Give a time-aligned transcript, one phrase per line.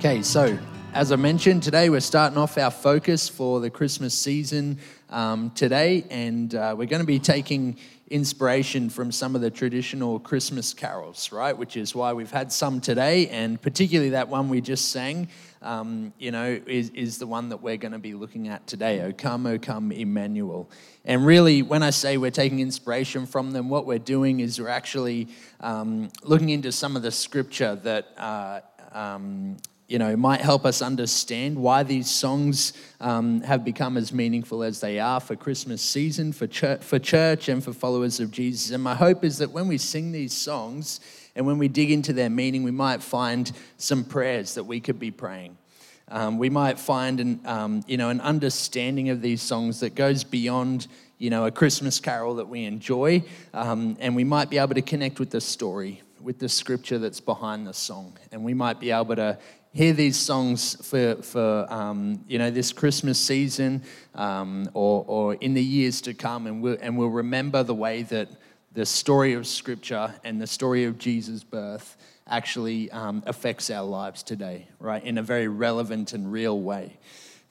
[0.00, 0.58] Okay, so
[0.94, 4.78] as I mentioned, today we're starting off our focus for the Christmas season
[5.10, 7.76] um, today, and uh, we're going to be taking
[8.08, 11.54] inspiration from some of the traditional Christmas carols, right?
[11.54, 15.28] Which is why we've had some today, and particularly that one we just sang,
[15.60, 19.02] um, you know, is, is the one that we're going to be looking at today.
[19.02, 20.70] O come, O come, Emmanuel.
[21.04, 24.68] And really, when I say we're taking inspiration from them, what we're doing is we're
[24.68, 25.28] actually
[25.60, 28.14] um, looking into some of the scripture that.
[28.16, 28.60] Uh,
[28.92, 29.56] um,
[29.90, 34.80] you know, might help us understand why these songs um, have become as meaningful as
[34.80, 38.70] they are for Christmas season, for church, for church, and for followers of Jesus.
[38.70, 41.00] And my hope is that when we sing these songs
[41.34, 45.00] and when we dig into their meaning, we might find some prayers that we could
[45.00, 45.58] be praying.
[46.06, 50.22] Um, we might find an, um, you know, an understanding of these songs that goes
[50.22, 50.86] beyond
[51.18, 54.80] you know, a Christmas carol that we enjoy, um, and we might be able to
[54.80, 58.90] connect with the story, with the scripture that's behind the song, and we might be
[58.90, 59.36] able to
[59.72, 63.82] hear these songs for, for um, you know, this Christmas season
[64.14, 68.02] um, or, or in the years to come, and we'll, and we'll remember the way
[68.02, 68.28] that
[68.72, 74.22] the story of Scripture and the story of Jesus' birth actually um, affects our lives
[74.22, 76.98] today, right, in a very relevant and real way.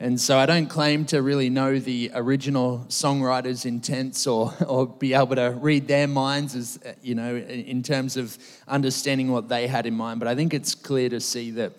[0.02, 5.14] And so I don't claim to really know the original songwriter's intents or, or be
[5.14, 9.86] able to read their minds as, you know, in terms of understanding what they had
[9.86, 10.22] in mind.
[10.22, 11.74] But I think it's clear to see that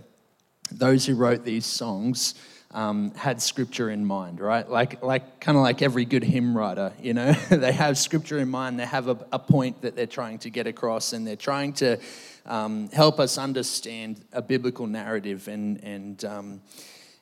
[0.70, 2.34] those who wrote these songs
[2.72, 4.68] um, had scripture in mind, right?
[4.68, 8.48] Like, like kind of like every good hymn writer, you know, they have scripture in
[8.48, 8.78] mind.
[8.78, 11.98] They have a, a, point that they're trying to get across, and they're trying to
[12.46, 15.48] um, help us understand a biblical narrative.
[15.48, 16.60] And and um,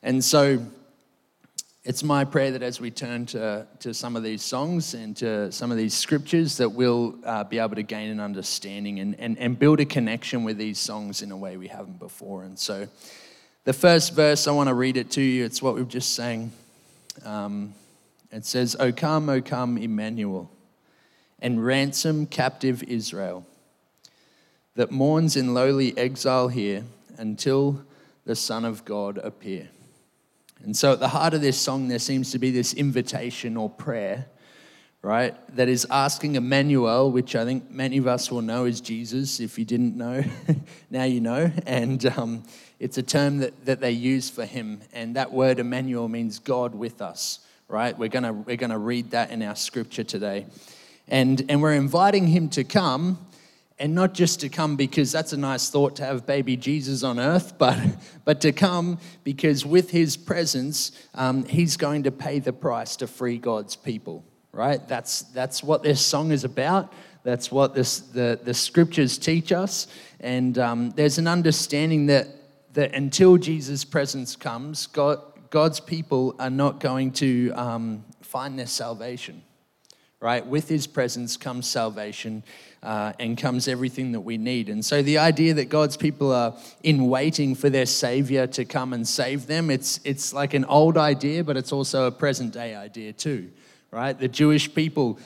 [0.02, 0.62] and so,
[1.82, 5.50] it's my prayer that as we turn to to some of these songs and to
[5.50, 9.38] some of these scriptures, that we'll uh, be able to gain an understanding and, and
[9.38, 12.42] and build a connection with these songs in a way we haven't before.
[12.42, 12.86] And so.
[13.68, 15.44] The first verse, I want to read it to you.
[15.44, 16.52] It's what we've just sang.
[17.22, 17.74] Um,
[18.32, 20.50] it says, O come, O come, Emmanuel,
[21.38, 23.44] and ransom captive Israel
[24.74, 26.84] that mourns in lowly exile here
[27.18, 27.82] until
[28.24, 29.68] the Son of God appear.
[30.64, 33.68] And so, at the heart of this song, there seems to be this invitation or
[33.68, 34.28] prayer,
[35.02, 35.34] right?
[35.56, 39.40] That is asking Emmanuel, which I think many of us will know is Jesus.
[39.40, 40.24] If you didn't know,
[40.90, 41.50] now you know.
[41.66, 42.44] And um,
[42.80, 44.80] it's a term that, that they use for him.
[44.92, 47.96] And that word Emmanuel means God with us, right?
[47.96, 50.46] We're going we're gonna read that in our scripture today.
[51.06, 53.18] And, and we're inviting him to come,
[53.78, 57.18] and not just to come because that's a nice thought to have baby Jesus on
[57.18, 57.78] earth, but,
[58.24, 63.06] but to come because with his presence, um, he's going to pay the price to
[63.06, 64.24] free God's people,
[64.58, 64.86] right?
[64.88, 66.92] That's, that's what this song is about.
[67.22, 69.86] That's what this, the, the scriptures teach us.
[70.20, 72.26] And um, there's an understanding that
[72.78, 75.20] that until Jesus' presence comes, God,
[75.50, 79.42] God's people are not going to um, find their salvation,
[80.20, 80.46] right?
[80.46, 82.44] With his presence comes salvation
[82.82, 84.68] uh, and comes everything that we need.
[84.68, 88.92] And so the idea that God's people are in waiting for their Savior to come
[88.92, 92.76] and save them, it's, it's like an old idea, but it's also a present day
[92.76, 93.50] idea too,
[93.90, 94.18] right?
[94.18, 95.18] The Jewish people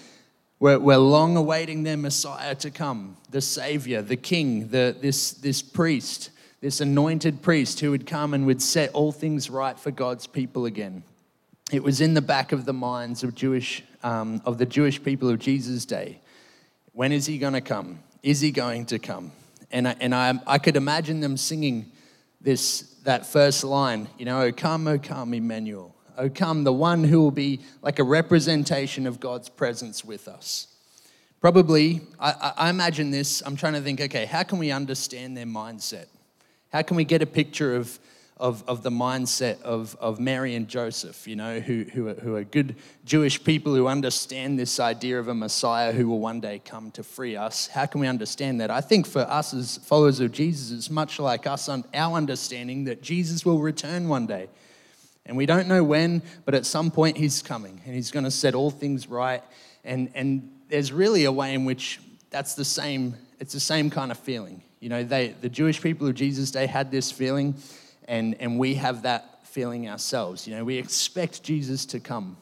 [0.59, 5.63] were, were long awaiting their Messiah to come, the Savior, the King, the, this, this
[5.63, 6.31] priest
[6.63, 10.65] this anointed priest who would come and would set all things right for God's people
[10.65, 11.03] again.
[11.73, 15.29] It was in the back of the minds of Jewish um, of the Jewish people
[15.29, 16.21] of Jesus' day.
[16.93, 18.01] When is he going to come?
[18.23, 19.33] Is he going to come?
[19.71, 21.91] And I, and I, I could imagine them singing
[22.41, 24.09] this that first line.
[24.19, 25.95] You know, "O come, O come, Emmanuel.
[26.19, 30.69] O come, the one who will be like a representation of God's presence with us."
[31.41, 33.43] Probably, I, I imagine this.
[33.45, 34.01] I'm trying to think.
[34.01, 36.07] Okay, how can we understand their mindset?
[36.73, 37.99] How can we get a picture of,
[38.39, 42.35] of, of the mindset of, of Mary and Joseph, you know, who, who, are, who
[42.37, 46.63] are good Jewish people who understand this idea of a Messiah who will one day
[46.65, 47.67] come to free us?
[47.67, 48.71] How can we understand that?
[48.71, 53.03] I think for us as followers of Jesus, it's much like us, our understanding that
[53.03, 54.49] Jesus will return one day.
[55.25, 58.31] And we don't know when, but at some point he's coming and he's going to
[58.31, 59.43] set all things right.
[59.85, 64.11] And, and there's really a way in which that's the same, it's the same kind
[64.11, 64.63] of feeling.
[64.81, 67.55] You know, they, the Jewish people of Jesus' day had this feeling,
[68.09, 70.47] and, and we have that feeling ourselves.
[70.49, 72.37] You know, we expect Jesus to come,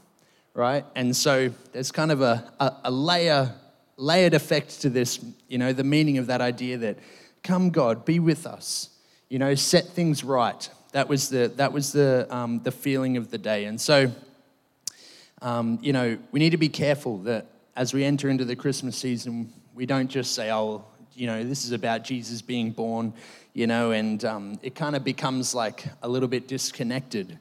[0.55, 0.85] right?
[0.95, 3.55] And so there's kind of a, a, a layer,
[3.99, 6.99] layered effect to this, you know, the meaning of that idea that,
[7.43, 8.91] come God, be with us,
[9.29, 10.71] you know, set things right.
[10.93, 13.67] That was the, that was the, um, the feeling of the day.
[13.67, 14.11] And so,
[15.41, 17.47] um, you know, we need to be careful that
[17.77, 20.85] as we enter into the Christmas season, we don't just say, oh,
[21.15, 23.13] you know, this is about Jesus being born,
[23.55, 27.39] you know, and um, it kind of becomes like a little bit disconnected.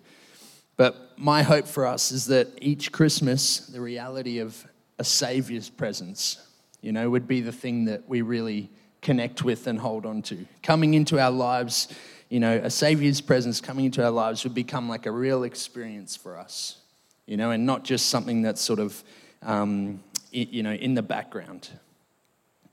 [0.78, 4.66] But my hope for us is that each Christmas, the reality of
[4.98, 6.46] a Savior's presence,
[6.81, 8.69] you know, would be the thing that we really
[9.01, 10.46] connect with and hold on to.
[10.62, 11.88] Coming into our lives,
[12.30, 16.16] you know, a Savior's presence coming into our lives would become like a real experience
[16.16, 16.78] for us,
[17.26, 19.04] you know, and not just something that's sort of,
[19.42, 21.70] um, you know, in the background.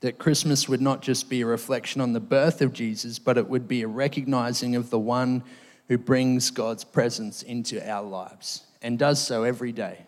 [0.01, 3.49] That Christmas would not just be a reflection on the birth of Jesus, but it
[3.49, 5.43] would be a recognizing of the one
[5.87, 10.05] who brings God's presence into our lives and does so every day,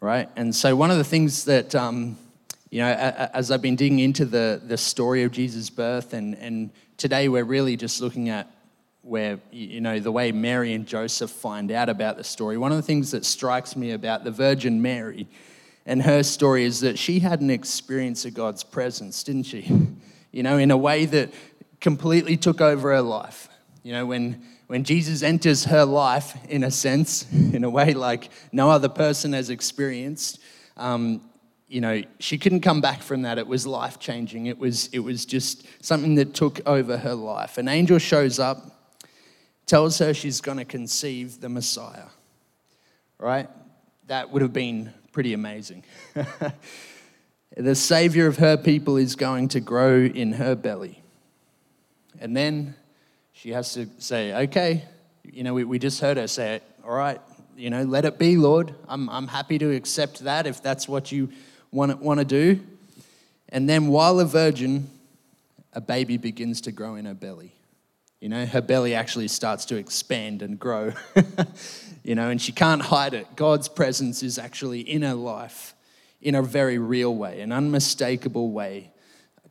[0.00, 0.30] right?
[0.36, 2.16] And so, one of the things that, um,
[2.74, 6.72] you know, as I've been digging into the, the story of Jesus' birth, and, and
[6.96, 8.50] today we're really just looking at
[9.02, 12.58] where, you know, the way Mary and Joseph find out about the story.
[12.58, 15.28] One of the things that strikes me about the Virgin Mary
[15.86, 19.70] and her story is that she had an experience of God's presence, didn't she?
[20.32, 21.32] You know, in a way that
[21.80, 23.48] completely took over her life.
[23.84, 28.30] You know, when, when Jesus enters her life, in a sense, in a way like
[28.50, 30.40] no other person has experienced,
[30.76, 31.20] um,
[31.74, 33.36] you know, she couldn't come back from that.
[33.36, 34.46] It was life changing.
[34.46, 37.58] It was, it was just something that took over her life.
[37.58, 38.94] An angel shows up,
[39.66, 42.06] tells her she's going to conceive the Messiah,
[43.18, 43.48] right?
[44.06, 45.82] That would have been pretty amazing.
[47.56, 51.02] the Savior of her people is going to grow in her belly.
[52.20, 52.76] And then
[53.32, 54.84] she has to say, okay,
[55.24, 57.20] you know, we, we just heard her say it, all right,
[57.56, 58.76] you know, let it be, Lord.
[58.86, 61.30] I'm, I'm happy to accept that if that's what you
[61.74, 62.60] want, want to do.
[63.50, 64.88] And then while a virgin,
[65.72, 67.52] a baby begins to grow in her belly.
[68.20, 70.92] You know, her belly actually starts to expand and grow.
[72.04, 73.36] you know, and she can't hide it.
[73.36, 75.74] God's presence is actually in her life
[76.22, 78.90] in a very real way, an unmistakable way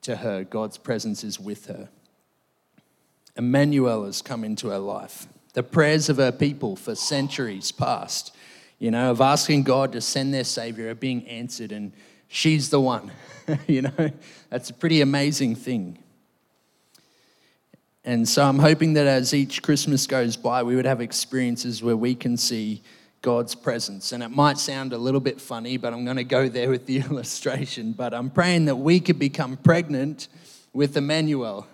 [0.01, 0.43] to her.
[0.43, 1.89] God's presence is with her.
[3.35, 5.27] Emmanuel has come into her life.
[5.53, 8.35] The prayers of her people for centuries past,
[8.79, 11.93] you know, of asking God to send their Savior are being answered, and
[12.33, 13.12] she's the one.
[13.68, 14.12] you know,
[14.50, 16.00] that's a pretty amazing thing.
[18.03, 21.95] And so I'm hoping that as each Christmas goes by, we would have experiences where
[21.95, 22.81] we can see
[23.21, 24.12] God's presence.
[24.12, 26.85] And it might sound a little bit funny, but I'm going to go there with
[26.85, 27.94] the illustration.
[27.94, 30.27] But I'm praying that we could become pregnant
[30.74, 31.68] with Emmanuel,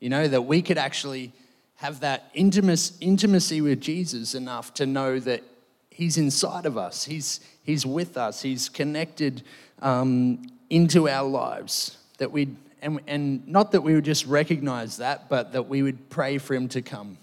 [0.00, 1.32] you know, that we could actually
[1.76, 5.42] have that intimacy with Jesus enough to know that
[5.90, 9.42] He's inside of us, He's, he's with us, He's connected
[9.82, 15.28] um, into our lives, that we'd and, and not that we would just recognize that,
[15.28, 17.18] but that we would pray for him to come.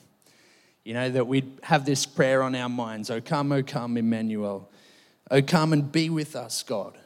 [0.84, 4.70] You know, that we'd have this prayer on our minds Oh, come, oh, come, Emmanuel.
[5.32, 6.98] Oh, come and be with us, God.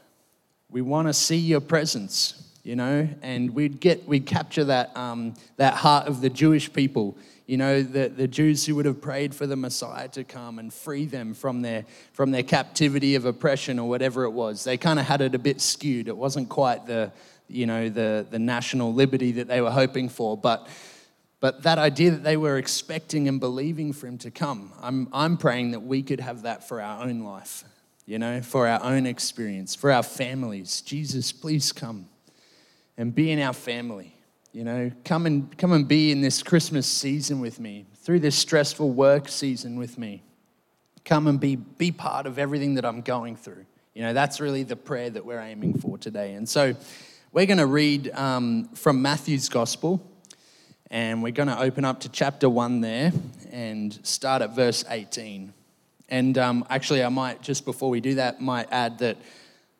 [0.72, 5.36] We want to see your presence, you know, and we'd get, we'd capture that, um,
[5.58, 7.16] that heart of the Jewish people,
[7.48, 10.72] you know, the, the Jews who would have prayed for the Messiah to come and
[10.72, 14.66] free them from their, from their captivity of oppression or whatever it was.
[14.66, 16.10] They kind of had it a bit skewed.
[16.10, 17.14] It wasn't quite the,
[17.48, 20.36] you know, the, the national liberty that they were hoping for.
[20.36, 20.68] But,
[21.40, 25.38] but that idea that they were expecting and believing for him to come, I'm, I'm
[25.38, 27.64] praying that we could have that for our own life,
[28.06, 30.82] you know, for our own experience, for our families.
[30.82, 32.10] Jesus, please come
[32.98, 34.16] and be in our family.
[34.54, 38.36] You know, come and come and be in this Christmas season with me, through this
[38.36, 40.24] stressful work season with me.
[41.06, 43.66] Come and be, be part of everything that I'm going through.
[43.94, 46.34] You know, that's really the prayer that we're aiming for today.
[46.34, 46.75] And so
[47.32, 50.06] we're going to read um, from Matthew's Gospel,
[50.89, 53.12] and we're going to open up to chapter 1 there
[53.51, 55.54] and start at verse 18.
[56.10, 59.18] And um, actually, I might, just before we do that, might add that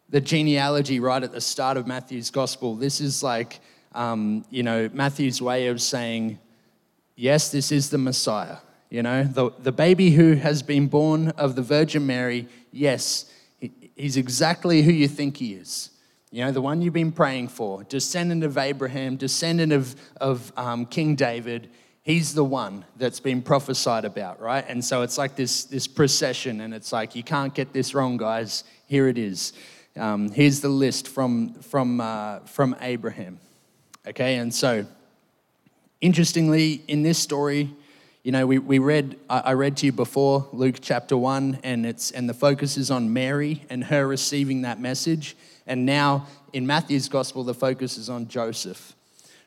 [0.10, 3.60] the genealogy right at the start of Matthew's Gospel, this is like,
[3.98, 6.38] um, you know, Matthew's way of saying,
[7.16, 8.58] yes, this is the Messiah.
[8.90, 13.26] You know, the, the baby who has been born of the Virgin Mary, yes,
[13.60, 15.90] he, he's exactly who you think he is.
[16.32, 20.86] You know, the one you've been praying for, descendant of Abraham, descendant of, of um,
[20.86, 21.70] King David,
[22.04, 24.64] he's the one that's been prophesied about, right?
[24.68, 28.18] And so it's like this, this procession, and it's like, you can't get this wrong,
[28.18, 28.64] guys.
[28.86, 29.54] Here it is.
[29.98, 33.40] Um, here's the list from, from, uh, from Abraham.
[34.08, 34.86] Okay, and so
[36.00, 37.76] interestingly, in this story,
[38.24, 42.12] you know, we, we read, I read to you before Luke chapter 1, and, it's,
[42.12, 45.36] and the focus is on Mary and her receiving that message.
[45.66, 48.96] And now in Matthew's gospel, the focus is on Joseph,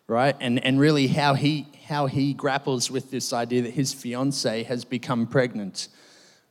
[0.07, 0.37] right?
[0.41, 4.85] And, and really how he, how he grapples with this idea that his fiancee has
[4.85, 5.89] become pregnant,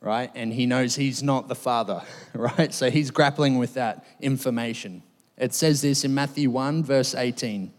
[0.01, 0.31] right?
[0.33, 2.01] And he knows he's not the father,
[2.33, 2.73] right?
[2.73, 5.03] So he's grappling with that information.
[5.37, 7.73] It says this in Matthew 1, verse 18.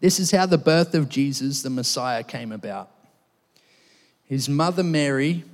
[0.00, 2.90] This is how the birth of Jesus, the Messiah, came about.
[4.24, 5.44] His mother Mary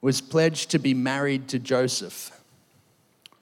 [0.00, 2.30] was pledged to be married to Joseph.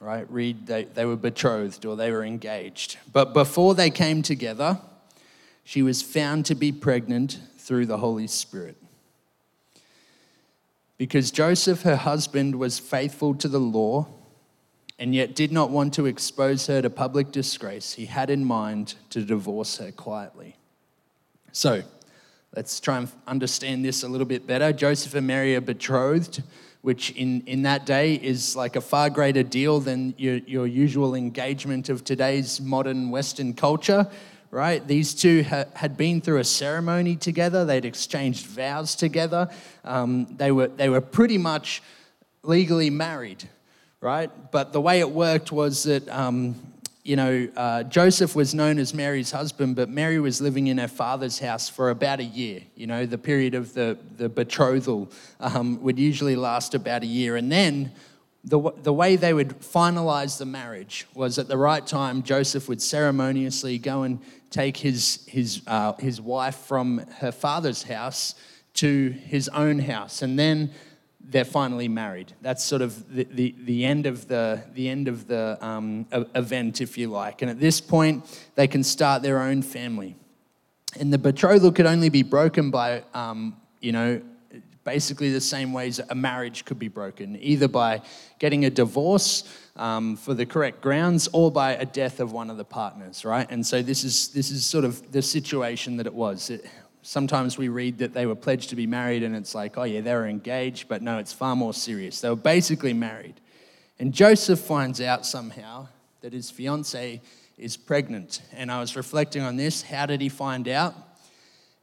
[0.01, 0.29] Right?
[0.31, 2.99] Read, they, they were betrothed or they were engaged.
[3.13, 4.81] But before they came together,
[5.65, 8.77] she was found to be pregnant through the Holy Spirit.
[10.97, 14.09] Because Joseph, her husband, was faithful to the law
[14.99, 18.95] and yet did not want to expose her to public disgrace, he had in mind
[19.11, 20.57] to divorce her quietly.
[21.53, 21.83] So,
[22.55, 24.73] let's try and understand this a little bit better.
[24.73, 26.43] Joseph and Mary are betrothed,
[26.83, 31.15] which in, in that day is like a far greater deal than your, your usual
[31.15, 34.09] engagement of today's modern Western culture
[34.51, 34.87] right?
[34.87, 39.49] These two ha- had been through a ceremony together, they'd exchanged vows together.
[39.85, 41.83] Um, they, were, they were pretty much
[42.43, 43.49] legally married,
[44.01, 44.31] right?
[44.51, 46.55] But the way it worked was that, um,
[47.03, 50.89] you know, uh, Joseph was known as Mary's husband, but Mary was living in her
[50.89, 52.63] father's house for about a year.
[52.77, 57.37] You know, the period of the, the betrothal um, would usually last about a year.
[57.37, 57.93] And then
[58.45, 62.83] the, the way they would finalize the marriage was at the right time, Joseph would
[62.83, 68.35] ceremoniously go and take his, his, uh, his wife from her father's house
[68.75, 70.23] to his own house.
[70.23, 70.71] And then
[71.31, 72.33] they're finally married.
[72.41, 76.81] That's sort of the, the, the end of the, the, end of the um, event,
[76.81, 77.43] if you like.
[77.43, 80.17] And at this point, they can start their own family.
[80.99, 84.23] And the betrothal could only be broken by, um, you know,
[84.85, 88.01] basically the same ways a marriage could be broken, either by
[88.39, 89.45] getting a divorce
[89.77, 93.47] um, for the correct grounds or by a death of one of the partners, right?
[93.51, 96.49] And so this is, this is sort of the situation that it was.
[96.49, 96.65] It,
[97.03, 100.01] sometimes we read that they were pledged to be married and it's like, oh yeah,
[100.01, 102.21] they were engaged, but no, it's far more serious.
[102.21, 103.35] They were basically married.
[103.99, 105.89] And Joseph finds out somehow
[106.21, 107.21] that his fiancee
[107.57, 108.43] is pregnant.
[108.53, 109.83] And I was reflecting on this.
[109.83, 110.95] How did he find out?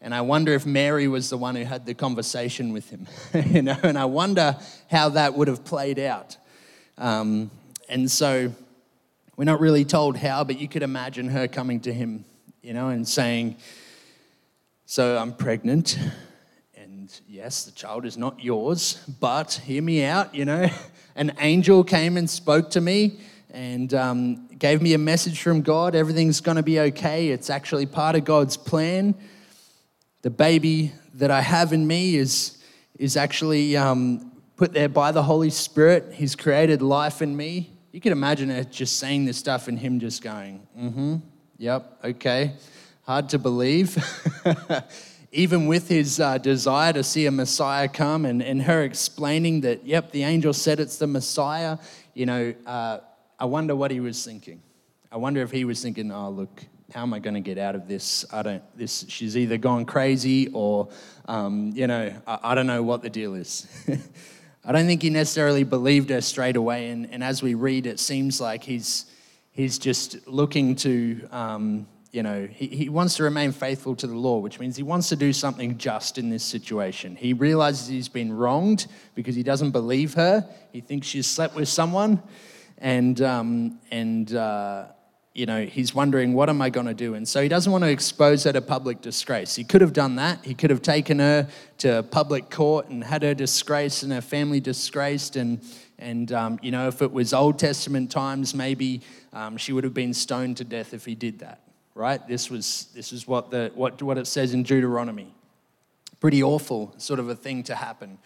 [0.01, 3.07] And I wonder if Mary was the one who had the conversation with him,
[3.47, 4.57] you know, and I wonder
[4.89, 6.37] how that would have played out.
[6.97, 7.49] Um,
[7.89, 8.53] and so
[9.35, 12.23] we're not really told how, but you could imagine her coming to him,
[12.61, 13.57] you know, and saying,
[14.85, 15.97] So I'm pregnant,
[16.75, 20.69] and yes, the child is not yours, but hear me out, you know.
[21.15, 23.19] An angel came and spoke to me
[23.51, 25.95] and um, gave me a message from God.
[25.95, 27.29] Everything's going to be okay.
[27.29, 29.15] It's actually part of God's plan
[30.25, 32.57] the baby that I have in me is,
[32.97, 36.13] is actually um, put there by the Holy Spirit.
[36.15, 37.69] He's created life in me.
[37.91, 41.15] You can imagine her just saying this stuff and him just going, mm hmm,
[41.59, 42.53] yep, okay.
[43.05, 44.03] Hard to believe.
[45.31, 49.85] Even with his uh, desire to see a Messiah come and, and her explaining that,
[49.85, 51.77] yep, the angel said it's the Messiah,
[52.15, 52.99] you know, uh,
[53.37, 54.63] I wonder what he was thinking.
[55.11, 56.63] I wonder if he was thinking, oh, look,
[56.95, 58.25] how am I going to get out of this?
[58.33, 60.89] I don't, this, she's either gone crazy or,
[61.27, 63.67] um, you know, I, I, don't know what the deal is.
[64.65, 66.89] I don't think he necessarily believed her straight away.
[66.89, 69.05] And, and as we read, it seems like he's,
[69.51, 74.15] he's just looking to, um, you know, he, he wants to remain faithful to the
[74.15, 77.17] law, which means he wants to do something just in this situation.
[77.17, 80.47] He realizes he's been wronged because he doesn't believe her.
[80.71, 82.23] He thinks she's slept with someone.
[82.77, 84.85] And, um, and, uh,
[85.33, 87.15] you know, he's wondering, what am I going to do?
[87.15, 89.53] And so he doesn't want to expose her to public disgrace.
[89.53, 90.45] He could have done that.
[90.45, 94.61] He could have taken her to public court and had her disgraced and her family
[94.61, 95.35] disgraced.
[95.35, 95.59] And,
[95.99, 99.01] and um, you know, if it was Old Testament times, maybe
[99.33, 101.59] um, she would have been stoned to death if he did that,
[101.95, 102.25] right?
[102.27, 105.33] This was, this is what, the, what, what it says in Deuteronomy.
[106.19, 108.19] Pretty awful sort of a thing to happen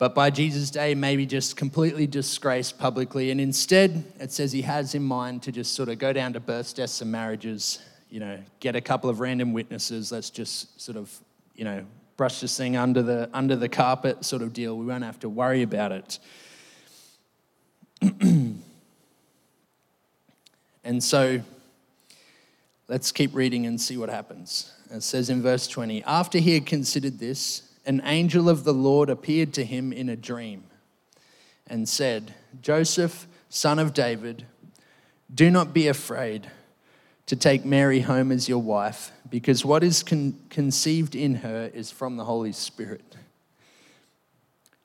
[0.00, 3.30] but by Jesus' day, maybe just completely disgraced publicly.
[3.30, 6.40] And instead, it says he has in mind to just sort of go down to
[6.40, 10.10] births, deaths, and marriages, you know, get a couple of random witnesses.
[10.10, 11.14] Let's just sort of,
[11.54, 11.84] you know,
[12.16, 14.74] brush this thing under the, under the carpet sort of deal.
[14.74, 16.18] We won't have to worry about it.
[20.82, 21.42] and so
[22.90, 24.72] let's keep reading and see what happens.
[24.90, 29.08] It says in verse 20 After he had considered this, an angel of the Lord
[29.08, 30.64] appeared to him in a dream
[31.68, 34.44] and said, Joseph, son of David,
[35.32, 36.50] do not be afraid
[37.26, 41.92] to take Mary home as your wife, because what is con- conceived in her is
[41.92, 43.16] from the Holy Spirit.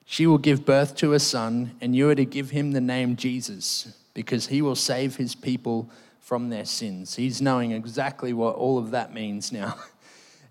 [0.04, 3.16] She will give birth to a son, and you are to give him the name
[3.16, 5.90] Jesus, because he will save his people
[6.26, 7.14] from their sins.
[7.14, 9.78] He's knowing exactly what all of that means now.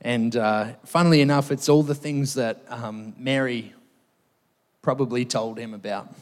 [0.01, 3.73] And uh, funnily enough, it's all the things that um, Mary
[4.83, 6.13] probably told him about.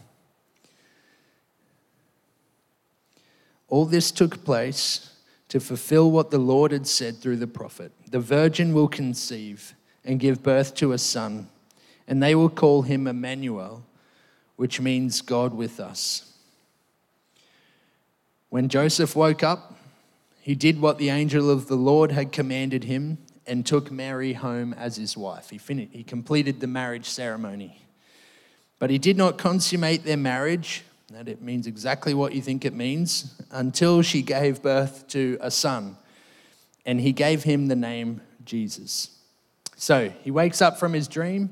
[3.68, 5.14] All this took place
[5.50, 7.92] to fulfill what the Lord had said through the prophet.
[8.10, 9.74] The virgin will conceive
[10.06, 11.50] and give birth to a son,
[12.08, 13.84] and they will call him Emmanuel,
[14.56, 16.33] which means God with us.
[18.54, 19.74] When Joseph woke up,
[20.40, 23.18] he did what the angel of the Lord had commanded him
[23.48, 25.50] and took Mary home as his wife.
[25.50, 27.82] He, finished, he completed the marriage ceremony.
[28.78, 32.76] But he did not consummate their marriage that it means exactly what you think it
[32.76, 35.98] means, until she gave birth to a son.
[36.86, 39.18] And he gave him the name Jesus.
[39.78, 41.50] So he wakes up from his dream,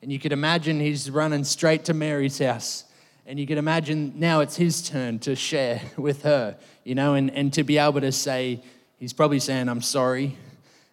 [0.00, 2.84] and you could imagine he's running straight to Mary's house.
[3.28, 7.30] And you can imagine now it's his turn to share with her, you know, and,
[7.32, 8.62] and to be able to say,
[8.98, 10.36] he's probably saying, I'm sorry.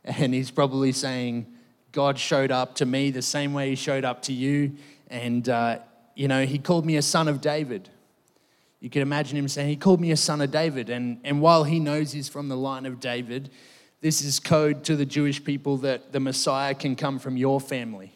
[0.04, 1.48] And he's probably saying,
[1.92, 4.74] God showed up to me the same way he showed up to you.
[5.10, 5.80] And, uh,
[6.14, 7.90] you know, he called me a son of David.
[8.82, 10.92] You can imagine him saying, He called me a son of David.
[10.92, 13.50] And, and while he knows he's from the line of David,
[14.02, 18.15] this is code to the Jewish people that the Messiah can come from your family.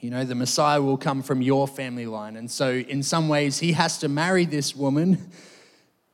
[0.00, 2.36] You know, the Messiah will come from your family line.
[2.36, 5.30] And so, in some ways, he has to marry this woman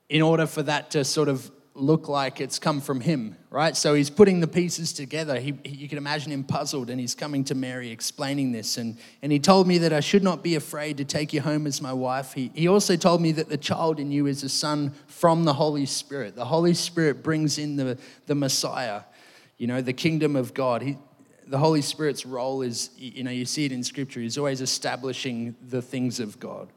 [0.08, 3.76] in order for that to sort of look like it's come from him, right?
[3.76, 5.40] So he's putting the pieces together.
[5.40, 8.76] He, you can imagine him puzzled, and he's coming to Mary explaining this.
[8.76, 11.66] And, and he told me that I should not be afraid to take you home
[11.66, 12.34] as my wife.
[12.34, 15.54] He, he also told me that the child in you is a son from the
[15.54, 16.36] Holy Spirit.
[16.36, 19.02] The Holy Spirit brings in the, the Messiah,
[19.56, 20.82] you know, the kingdom of God.
[20.82, 20.98] He,
[21.52, 25.54] the Holy Spirit's role is, you know, you see it in Scripture, he's always establishing
[25.68, 26.70] the things of God.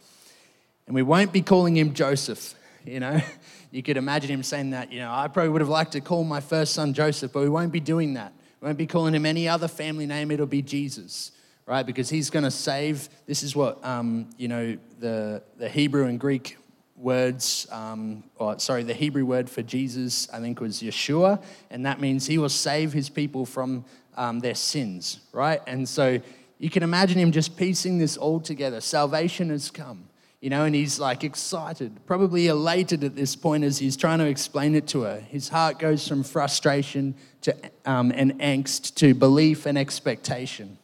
[0.85, 3.21] And we won't be calling him Joseph, you know
[3.71, 6.25] you could imagine him saying that, you know, I probably would have liked to call
[6.25, 8.33] my first son Joseph, but we won't be doing that.
[8.59, 11.31] We won't be calling him any other family name, it'll be Jesus,
[11.65, 11.85] right?
[11.85, 13.07] Because he's going to save.
[13.27, 16.57] This is what, um, you know, the, the Hebrew and Greek
[16.95, 21.99] words, um, or sorry, the Hebrew word for Jesus, I think was Yeshua, and that
[21.99, 25.61] means he will save his people from um, their sins, right?
[25.67, 26.19] And so
[26.57, 28.79] you can imagine him just piecing this all together.
[28.81, 30.07] Salvation has come
[30.45, 34.27] you know, and he's like excited, probably elated at this point as he's trying to
[34.27, 35.19] explain it to her.
[35.19, 40.77] His heart goes from frustration to um, and angst to belief and expectation.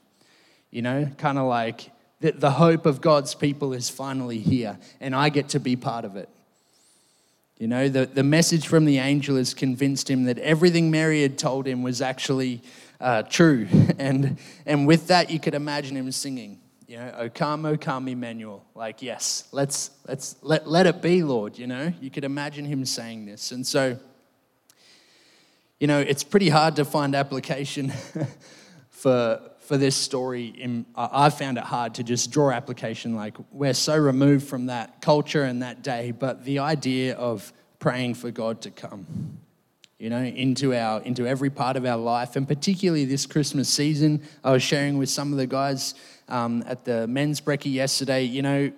[0.72, 5.14] You know, kind of like the, the hope of God's people is finally here, and
[5.14, 6.30] I get to be part of it.
[7.58, 11.38] You know, the, the message from the angel has convinced him that everything Mary had
[11.38, 12.62] told him was actually
[13.00, 13.68] uh, true.
[14.00, 16.60] And, and with that, you could imagine him singing
[16.92, 18.66] you know, O come, O come, Emmanuel.
[18.76, 21.94] Like, yes, let's, let's let, let it be, Lord, you know.
[22.02, 23.54] You could imagine him saying this.
[23.54, 23.98] And so,
[25.80, 27.94] you know, it's pretty hard to find application
[28.90, 29.40] for,
[29.72, 30.84] for this story.
[30.98, 33.16] I've found it hard to just draw application.
[33.16, 38.16] Like, we're so removed from that culture and that day, but the idea of praying
[38.16, 39.40] for God to come
[39.98, 44.22] you know, into our into every part of our life, and particularly this Christmas season.
[44.44, 45.94] I was sharing with some of the guys
[46.28, 48.24] um, at the men's brekkie yesterday.
[48.24, 48.74] You know,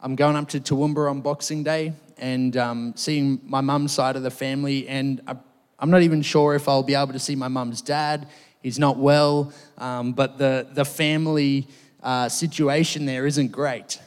[0.00, 4.22] I'm going up to Toowoomba on Boxing Day and um, seeing my mum's side of
[4.22, 5.36] the family, and I,
[5.78, 8.26] I'm not even sure if I'll be able to see my mum's dad.
[8.62, 11.66] He's not well, um, but the the family
[12.02, 14.00] uh, situation there isn't great,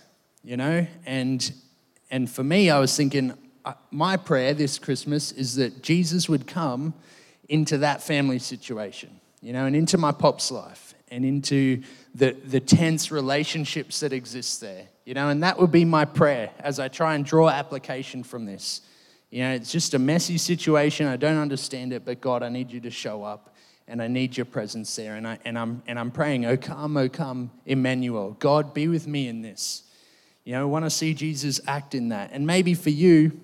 [0.44, 1.54] you know, and
[2.12, 3.34] and for me, I was thinking
[3.92, 6.94] my prayer this Christmas is that Jesus would come
[7.50, 11.82] into that family situation, you know, and into my pop's life and into
[12.16, 16.50] the, the tense relationships that exist there, you know, and that would be my prayer
[16.60, 18.82] as I try and draw application from this.
[19.30, 21.08] You know, it's just a messy situation.
[21.08, 23.53] I don't understand it, but God, I need you to show up
[23.88, 25.16] and I need your presence there.
[25.16, 28.36] And, I, and, I'm, and I'm praying, Oh, come, oh, come, Emmanuel.
[28.40, 29.84] God, be with me in this.
[30.46, 32.32] You know, I want to see Jesus act in that.
[32.34, 33.40] And maybe for you,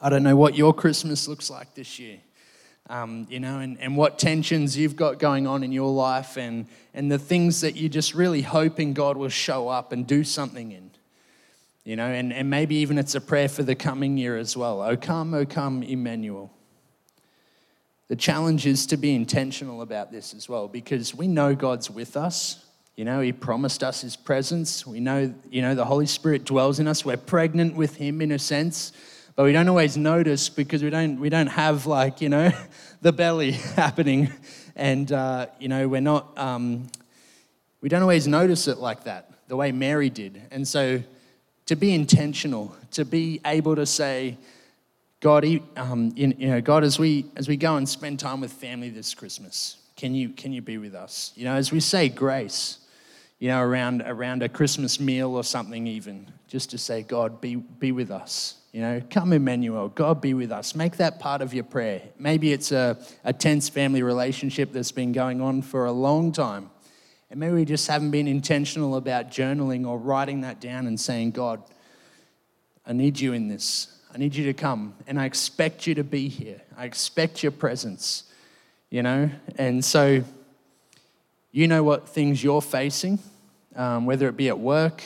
[0.00, 2.18] I don't know what your Christmas looks like this year.
[2.90, 6.66] Um, you know, and, and what tensions you've got going on in your life and,
[6.92, 10.72] and the things that you're just really hoping God will show up and do something
[10.72, 10.90] in.
[11.84, 14.82] You know, and, and maybe even it's a prayer for the coming year as well.
[14.82, 16.52] Oh, come, oh, come, Emmanuel.
[18.12, 22.14] The challenge is to be intentional about this as well because we know God's with
[22.14, 22.62] us.
[22.94, 24.86] You know, He promised us His presence.
[24.86, 27.06] We know, you know, the Holy Spirit dwells in us.
[27.06, 28.92] We're pregnant with Him in a sense
[29.34, 32.52] but we don't always notice because we don't we don't have like you know
[33.00, 34.30] the belly happening,
[34.76, 36.88] and uh, you know we're not um,
[37.80, 41.02] we don't always notice it like that the way Mary did, and so
[41.64, 44.36] to be intentional, to be able to say,
[45.22, 48.90] God, um, you know, God, as we as we go and spend time with family
[48.90, 51.32] this Christmas, can you can you be with us?
[51.36, 52.78] You know, as we say grace,
[53.42, 57.56] you know, around, around a Christmas meal or something, even, just to say, God, be,
[57.56, 58.54] be with us.
[58.72, 60.76] You know, come Emmanuel, God be with us.
[60.76, 62.02] Make that part of your prayer.
[62.18, 66.70] Maybe it's a, a tense family relationship that's been going on for a long time.
[67.30, 71.32] And maybe we just haven't been intentional about journaling or writing that down and saying,
[71.32, 71.62] God,
[72.86, 73.91] I need you in this.
[74.14, 74.94] I need you to come.
[75.06, 76.60] And I expect you to be here.
[76.76, 78.24] I expect your presence,
[78.90, 79.30] you know?
[79.56, 80.22] And so,
[81.50, 83.18] you know what things you're facing
[83.76, 85.02] um, whether it be at work,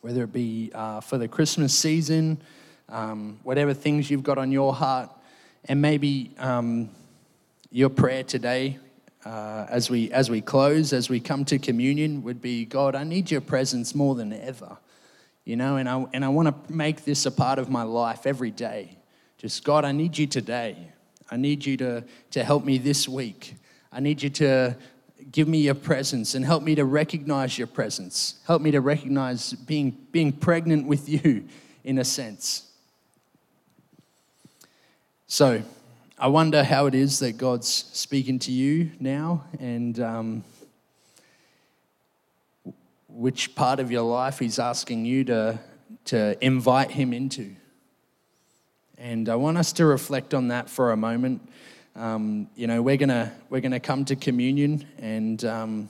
[0.00, 2.38] whether it be uh, for the Christmas season,
[2.88, 5.10] um, whatever things you've got on your heart,
[5.64, 6.88] and maybe um,
[7.70, 8.78] your prayer today
[9.24, 12.94] uh, as we as we close, as we come to communion, would be God.
[12.94, 14.78] I need your presence more than ever,
[15.48, 18.26] you know, and I and I want to make this a part of my life
[18.26, 18.98] every day.
[19.38, 20.92] Just God, I need you today.
[21.30, 23.54] I need you to to help me this week.
[23.90, 24.76] I need you to
[25.32, 28.34] give me your presence and help me to recognize your presence.
[28.46, 31.44] Help me to recognize being, being pregnant with you,
[31.82, 32.70] in a sense.
[35.26, 35.62] So,
[36.18, 40.44] I wonder how it is that God's speaking to you now and um,
[43.18, 45.58] which part of your life He's asking you to,
[46.06, 47.54] to invite Him into.
[48.96, 51.42] And I want us to reflect on that for a moment
[51.98, 55.88] um, you know, we're gonna we're gonna come to communion, and um,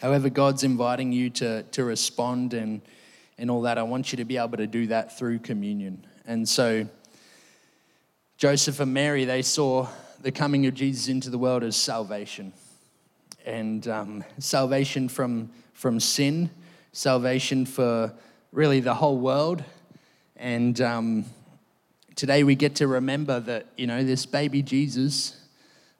[0.00, 2.82] however God's inviting you to to respond and
[3.38, 6.04] and all that, I want you to be able to do that through communion.
[6.26, 6.88] And so,
[8.36, 9.86] Joseph and Mary they saw
[10.20, 12.52] the coming of Jesus into the world as salvation,
[13.44, 16.50] and um, salvation from from sin,
[16.92, 18.12] salvation for
[18.52, 19.64] really the whole world,
[20.36, 21.24] and um,
[22.14, 25.40] today we get to remember that, you know, this baby Jesus,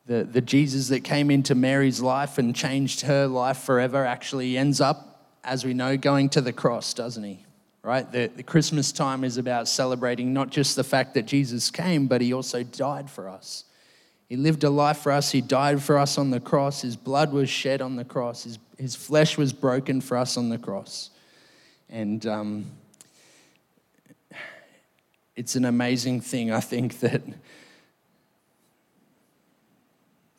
[0.07, 4.81] the, the Jesus that came into Mary's life and changed her life forever, actually ends
[4.81, 7.45] up, as we know, going to the cross, doesn't he?
[7.83, 8.11] Right?
[8.11, 12.21] The, the Christmas time is about celebrating not just the fact that Jesus came, but
[12.21, 13.65] he also died for us.
[14.29, 15.31] He lived a life for us.
[15.31, 16.83] He died for us on the cross.
[16.83, 18.45] His blood was shed on the cross.
[18.45, 21.11] His, his flesh was broken for us on the cross.
[21.91, 22.67] And um,
[25.37, 27.23] it's an amazing thing, I think, that,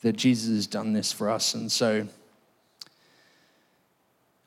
[0.02, 1.54] that Jesus has done this for us.
[1.54, 2.08] And so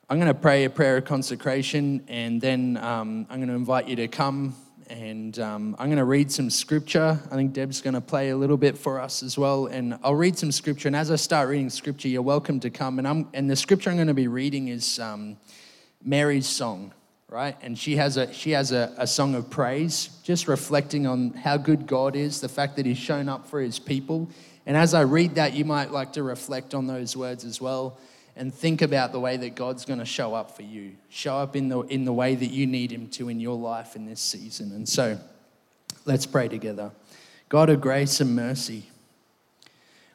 [0.09, 3.87] I'm going to pray a prayer of consecration, and then um, I'm going to invite
[3.87, 4.55] you to come
[4.89, 7.19] and um, I'm going to read some scripture.
[7.31, 9.67] I think Deb's going to play a little bit for us as well.
[9.67, 10.89] And I'll read some scripture.
[10.89, 12.97] And as I start reading scripture, you're welcome to come.
[12.97, 15.37] And, I'm, and the scripture I'm going to be reading is um,
[16.03, 16.93] Mary's song
[17.31, 17.55] right?
[17.61, 21.57] And she has a she has a, a song of praise, just reflecting on how
[21.57, 24.27] good God is, the fact that He's shown up for His people.
[24.65, 27.99] And as I read that, you might like to reflect on those words as well
[28.35, 31.55] and think about the way that God's going to show up for you, show up
[31.55, 34.21] in the in the way that you need Him to in your life in this
[34.21, 34.71] season.
[34.71, 35.19] And so,
[36.05, 36.91] let's pray together.
[37.49, 38.85] God of grace and mercy.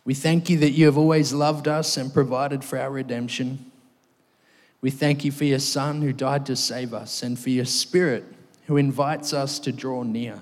[0.04, 3.70] We thank you that you have always loved us and provided for our redemption.
[4.80, 8.24] We thank you for your Son who died to save us and for your Spirit
[8.66, 10.40] who invites us to draw near.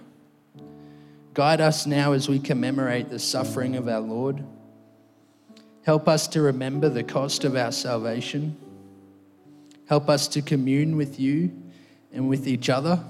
[1.35, 4.45] Guide us now as we commemorate the suffering of our Lord.
[5.85, 8.57] Help us to remember the cost of our salvation.
[9.89, 11.51] Help us to commune with you
[12.13, 13.03] and with each other.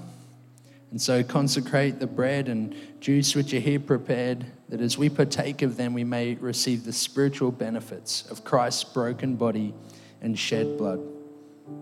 [0.89, 5.61] And so consecrate the bread and juice which are here prepared, that as we partake
[5.61, 9.73] of them, we may receive the spiritual benefits of Christ's broken body
[10.21, 10.99] and shed blood.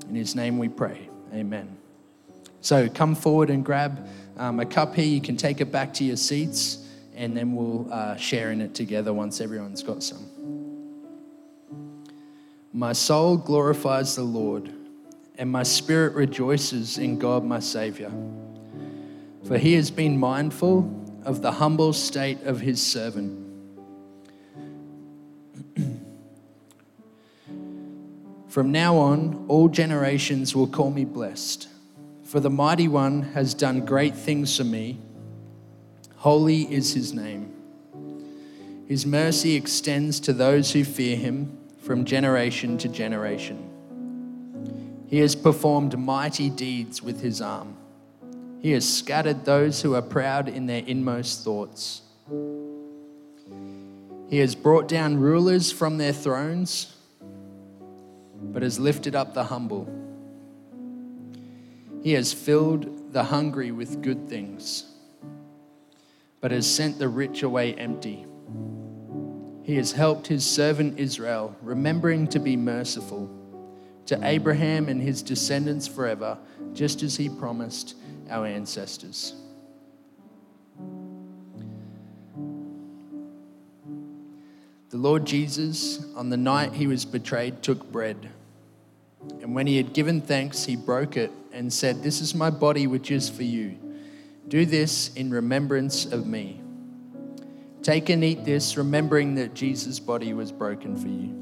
[0.10, 1.10] In his name we pray.
[1.34, 1.78] Amen.
[2.60, 5.06] So come forward and grab um, a cup here.
[5.06, 8.76] You can take it back to your seats, and then we'll uh, share in it
[8.76, 10.61] together once everyone's got some.
[12.74, 14.72] My soul glorifies the Lord,
[15.38, 18.10] and my spirit rejoices in God my Savior.
[19.44, 20.90] For he has been mindful
[21.26, 23.38] of the humble state of his servant.
[28.48, 31.68] From now on, all generations will call me blessed.
[32.24, 34.98] For the mighty one has done great things for me.
[36.16, 37.54] Holy is his name.
[38.88, 43.68] His mercy extends to those who fear him from generation to generation.
[45.08, 47.76] He has performed mighty deeds with his arm.
[48.62, 52.02] He has scattered those who are proud in their inmost thoughts.
[54.30, 56.96] He has brought down rulers from their thrones
[58.44, 59.88] but has lifted up the humble.
[62.04, 64.86] He has filled the hungry with good things,
[66.40, 68.26] but has sent the rich away empty.
[69.64, 73.30] He has helped his servant Israel, remembering to be merciful
[74.08, 76.38] to Abraham and his descendants forever,
[76.74, 77.96] just as he promised
[78.30, 79.36] our ancestors.
[84.90, 88.30] The Lord Jesus, on the night he was betrayed, took bread.
[89.42, 92.88] And when he had given thanks, he broke it and said, This is my body,
[92.88, 93.78] which is for you.
[94.48, 96.61] Do this in remembrance of me.
[97.84, 101.42] Take and eat this, remembering that Jesus' body was broken for you.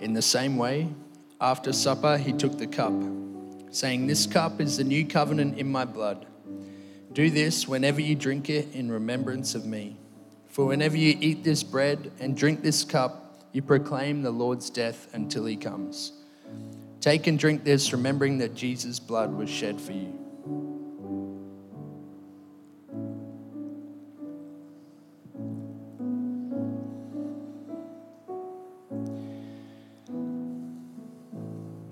[0.00, 0.88] In the same way,
[1.40, 2.92] after supper, he took the cup,
[3.70, 6.26] saying, This cup is the new covenant in my blood.
[7.12, 9.96] Do this whenever you drink it in remembrance of me.
[10.46, 15.08] For whenever you eat this bread and drink this cup, you proclaim the Lord's death
[15.14, 16.12] until he comes.
[17.00, 20.27] Take and drink this, remembering that Jesus' blood was shed for you.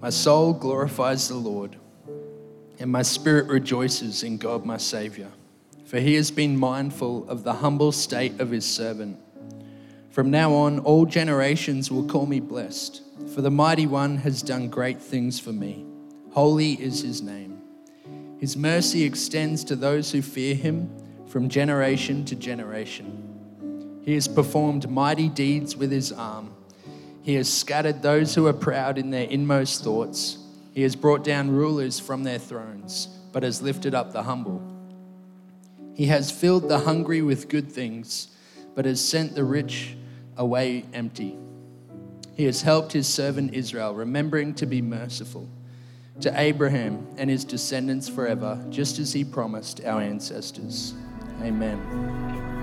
[0.07, 1.75] My soul glorifies the Lord,
[2.79, 5.27] and my spirit rejoices in God my Saviour,
[5.85, 9.19] for he has been mindful of the humble state of his servant.
[10.11, 13.03] From now on, all generations will call me blessed,
[13.35, 15.85] for the Mighty One has done great things for me.
[16.31, 17.61] Holy is his name.
[18.39, 20.89] His mercy extends to those who fear him
[21.27, 24.01] from generation to generation.
[24.05, 26.56] He has performed mighty deeds with his arm.
[27.27, 30.39] He has scattered those who are proud in their inmost thoughts.
[30.73, 34.63] He has brought down rulers from their thrones, but has lifted up the humble.
[35.93, 38.29] He has filled the hungry with good things,
[38.77, 39.97] but has sent the rich
[40.37, 41.37] away empty.
[42.37, 45.49] He has helped his servant Israel, remembering to be merciful
[46.21, 50.95] to Abraham and his descendants forever, just as he promised our ancestors.
[51.43, 52.56] Amen.